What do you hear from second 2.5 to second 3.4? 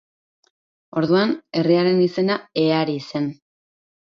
Ehari zen.